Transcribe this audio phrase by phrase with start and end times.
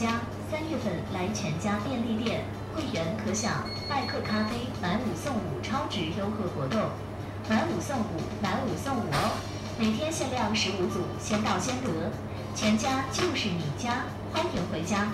[0.00, 0.20] 家，
[0.50, 2.44] 三月份来全家便利店，
[2.74, 6.80] 会员可享拜客咖啡买五送五超值优惠活动，
[7.50, 9.36] 买五送五，买五送五哦！
[9.78, 12.10] 每天限量十五组，先到先得。
[12.56, 15.06] 全家就是你家，欢迎回家。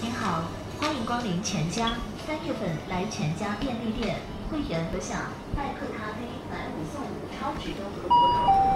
[0.00, 0.42] 您好，
[0.80, 1.92] 欢迎光临全家。
[2.26, 4.16] 三月份来全家便利店，
[4.51, 8.15] 会员可享拜客咖啡买五送五超值优惠活动。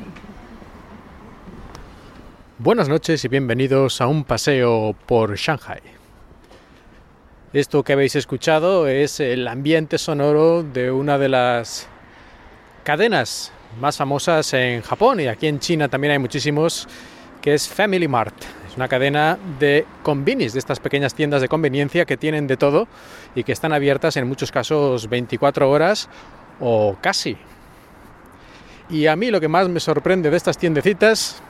[2.59, 5.81] Buenas noches y bienvenidos a un paseo por Shanghai.
[7.53, 11.87] Esto que habéis escuchado es el ambiente sonoro de una de las
[12.83, 16.87] cadenas más famosas en Japón y aquí en China también hay muchísimos,
[17.41, 18.33] que es Family Mart.
[18.72, 22.88] Es una cadena de convenis, de estas pequeñas tiendas de conveniencia que tienen de todo
[23.34, 26.08] y que están abiertas en muchos casos 24 horas
[26.58, 27.36] o casi.
[28.88, 31.42] Y a mí lo que más me sorprende de estas tiendecitas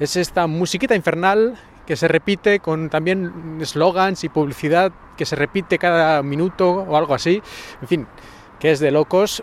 [0.00, 5.78] es esta musiquita infernal que se repite con también slogans y publicidad que se repite
[5.78, 7.40] cada minuto o algo así.
[7.80, 8.06] En fin,
[8.58, 9.42] que es de locos.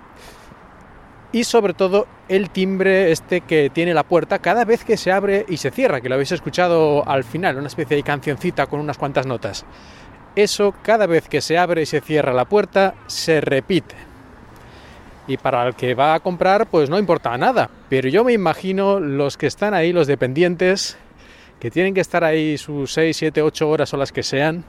[1.38, 5.46] Y sobre todo el timbre este que tiene la puerta cada vez que se abre
[5.48, 8.98] y se cierra, que lo habéis escuchado al final, una especie de cancioncita con unas
[8.98, 9.64] cuantas notas.
[10.36, 13.94] Eso cada vez que se abre y se cierra la puerta se repite.
[15.28, 17.70] Y para el que va a comprar, pues no importa nada.
[17.88, 20.98] Pero yo me imagino los que están ahí, los dependientes,
[21.60, 24.64] que tienen que estar ahí sus 6, 7, 8 horas o las que sean,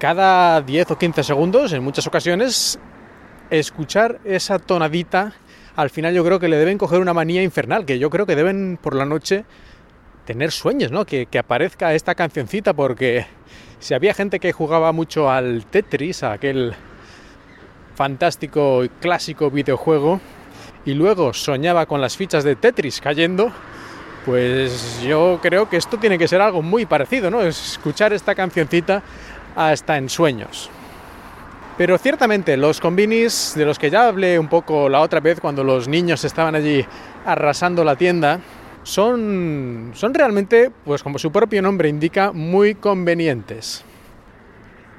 [0.00, 2.80] cada 10 o 15 segundos, en muchas ocasiones,
[3.50, 5.32] escuchar esa tonadita,
[5.76, 8.36] al final yo creo que le deben coger una manía infernal, que yo creo que
[8.36, 9.44] deben por la noche
[10.24, 11.04] tener sueños, ¿no?
[11.06, 13.26] Que, que aparezca esta cancioncita, porque
[13.78, 16.74] si había gente que jugaba mucho al Tetris, a aquel
[17.94, 20.20] fantástico y clásico videojuego
[20.84, 23.52] y luego soñaba con las fichas de Tetris cayendo,
[24.24, 27.42] pues yo creo que esto tiene que ser algo muy parecido, ¿no?
[27.42, 29.02] Escuchar esta cancioncita
[29.56, 30.70] hasta en sueños.
[31.78, 35.62] Pero ciertamente los combinis de los que ya hablé un poco la otra vez cuando
[35.62, 36.84] los niños estaban allí
[37.24, 38.40] arrasando la tienda,
[38.82, 43.84] son, son realmente, pues como su propio nombre indica, muy convenientes.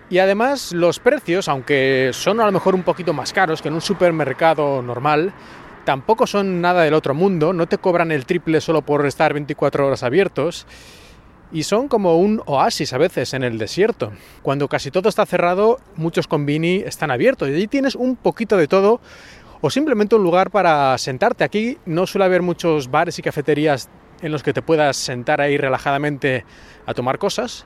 [0.10, 3.74] Y además los precios, aunque son a lo mejor un poquito más caros que en
[3.74, 5.34] un supermercado normal,
[5.84, 9.86] tampoco son nada del otro mundo, no te cobran el triple solo por estar 24
[9.86, 10.66] horas abiertos
[11.52, 14.12] y son como un oasis a veces en el desierto.
[14.42, 18.68] Cuando casi todo está cerrado, muchos convini están abiertos y allí tienes un poquito de
[18.68, 19.02] todo
[19.62, 21.44] o simplemente un lugar para sentarte.
[21.44, 23.90] Aquí no suele haber muchos bares y cafeterías
[24.22, 26.46] en los que te puedas sentar ahí relajadamente
[26.86, 27.66] a tomar cosas.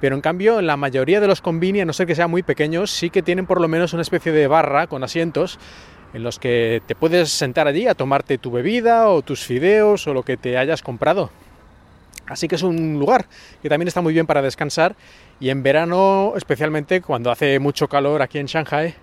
[0.00, 2.90] Pero en cambio, la mayoría de los convini, a no ser que sean muy pequeños,
[2.90, 5.60] sí que tienen por lo menos una especie de barra con asientos
[6.12, 10.14] en los que te puedes sentar allí a tomarte tu bebida o tus fideos o
[10.14, 11.30] lo que te hayas comprado.
[12.32, 13.26] Así que es un lugar
[13.60, 14.96] que también está muy bien para descansar
[15.38, 18.94] y en verano, especialmente cuando hace mucho calor aquí en Shanghai,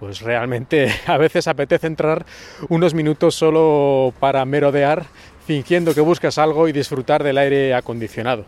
[0.00, 2.24] pues realmente a veces apetece entrar
[2.68, 5.04] unos minutos solo para merodear,
[5.46, 8.46] fingiendo que buscas algo y disfrutar del aire acondicionado.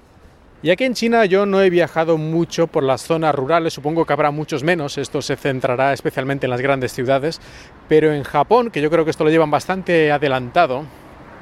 [0.62, 4.15] Y aquí en China yo no he viajado mucho por las zonas rurales, supongo que
[4.15, 7.41] habrá muchos menos, esto se centrará especialmente en las grandes ciudades,
[7.88, 10.84] pero en Japón, que yo creo que esto lo llevan bastante adelantado,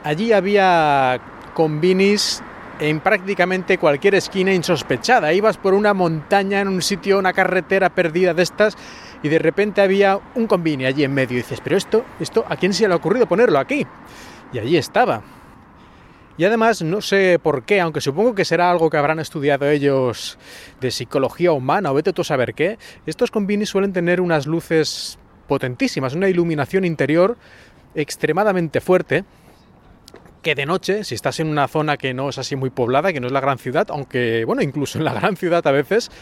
[0.03, 1.21] allí había
[1.55, 2.43] convinis
[2.81, 5.33] en prácticamente cualquier esquina insospechada.
[5.33, 8.77] Ibas por una montaña, en un sitio, una carretera perdida de estas,
[9.23, 11.35] y de repente había un convini allí en medio.
[11.35, 13.87] Y dices, pero esto, esto, ¿a quién se le ha ocurrido ponerlo aquí?
[14.53, 15.23] Y allí estaba.
[16.37, 20.37] Y además, no sé por qué, aunque supongo que será algo que habrán estudiado ellos
[20.81, 22.77] de psicología humana o vete tú a saber qué,
[23.07, 27.37] estos convinis suelen tener unas luces potentísimas, una iluminación interior
[27.95, 29.25] extremadamente fuerte,
[30.45, 33.19] que de noche, si estás en una zona que no es así muy poblada, que
[33.19, 36.13] no es la gran ciudad, aunque, bueno, incluso en la gran ciudad a veces,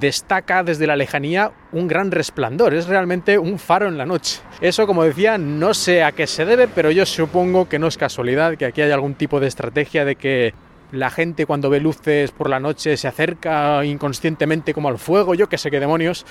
[0.00, 4.40] destaca desde la lejanía un gran resplandor, es realmente un faro en la noche.
[4.60, 7.96] Eso, como decía, no sé a qué se debe, pero yo supongo que no es
[7.96, 10.54] casualidad, que aquí hay algún tipo de estrategia de que
[10.90, 15.48] la gente cuando ve luces por la noche se acerca inconscientemente como al fuego, yo
[15.48, 16.24] que sé qué demonios,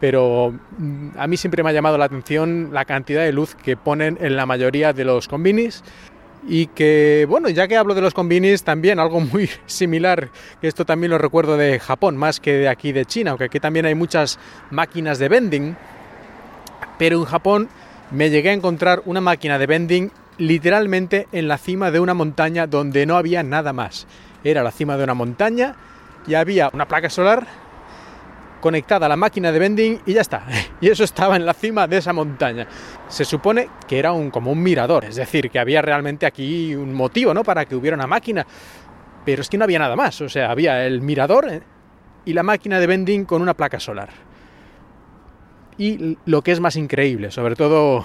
[0.00, 3.76] pero mm, a mí siempre me ha llamado la atención la cantidad de luz que
[3.76, 5.84] ponen en la mayoría de los convinis
[6.48, 10.30] y que, bueno, ya que hablo de los convinis, también algo muy similar,
[10.60, 13.60] que esto también lo recuerdo de Japón, más que de aquí de China, aunque aquí
[13.60, 14.38] también hay muchas
[14.70, 15.76] máquinas de vending,
[16.98, 17.68] pero en Japón
[18.10, 22.66] me llegué a encontrar una máquina de vending literalmente en la cima de una montaña
[22.66, 24.06] donde no había nada más.
[24.44, 25.74] era la cima de una montaña
[26.26, 27.46] y había una placa solar
[28.66, 30.44] conectada a la máquina de vending y ya está.
[30.80, 32.66] Y eso estaba en la cima de esa montaña.
[33.06, 36.92] Se supone que era un, como un mirador, es decir, que había realmente aquí un
[36.92, 37.44] motivo ¿no?
[37.44, 38.44] para que hubiera una máquina.
[39.24, 41.62] Pero es que no había nada más, o sea, había el mirador eh,
[42.24, 44.08] y la máquina de vending con una placa solar.
[45.78, 48.04] Y lo que es más increíble, sobre todo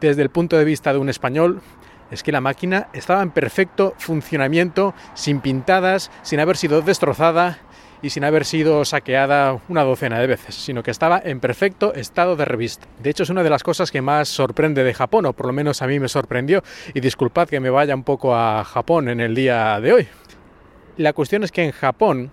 [0.00, 1.62] desde el punto de vista de un español,
[2.10, 7.58] es que la máquina estaba en perfecto funcionamiento, sin pintadas, sin haber sido destrozada
[8.02, 12.36] y sin haber sido saqueada una docena de veces, sino que estaba en perfecto estado
[12.36, 12.86] de revista.
[12.98, 15.52] De hecho, es una de las cosas que más sorprende de Japón, o por lo
[15.52, 16.62] menos a mí me sorprendió,
[16.94, 20.08] y disculpad que me vaya un poco a Japón en el día de hoy.
[20.96, 22.30] La cuestión es que en Japón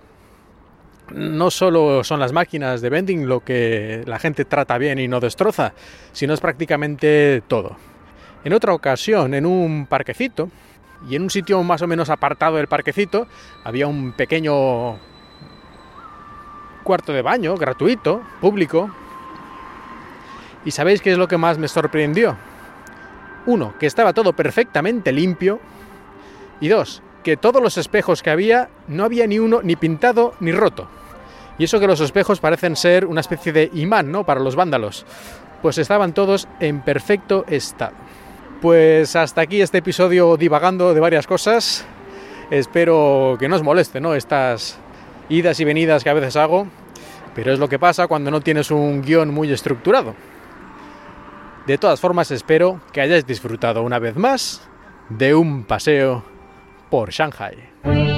[1.13, 5.19] no solo son las máquinas de vending lo que la gente trata bien y no
[5.19, 5.73] destroza,
[6.11, 7.77] sino es prácticamente todo.
[8.43, 10.49] En otra ocasión, en un parquecito,
[11.09, 13.27] y en un sitio más o menos apartado del parquecito,
[13.63, 14.97] había un pequeño
[16.87, 18.89] cuarto de baño gratuito, público.
[20.63, 22.37] ¿Y sabéis qué es lo que más me sorprendió?
[23.45, 25.59] Uno, que estaba todo perfectamente limpio.
[26.61, 30.53] Y dos, que todos los espejos que había no había ni uno ni pintado ni
[30.53, 30.87] roto.
[31.57, 34.23] Y eso que los espejos parecen ser una especie de imán, ¿no?
[34.23, 35.05] Para los vándalos.
[35.61, 37.97] Pues estaban todos en perfecto estado.
[38.61, 41.85] Pues hasta aquí este episodio divagando de varias cosas.
[42.49, 44.13] Espero que no os moleste, ¿no?
[44.13, 44.79] Estas
[45.29, 46.67] idas y venidas que a veces hago,
[47.35, 50.15] pero es lo que pasa cuando no tienes un guion muy estructurado.
[51.65, 54.67] De todas formas, espero que hayáis disfrutado una vez más
[55.09, 56.23] de un paseo
[56.89, 58.16] por Shanghai.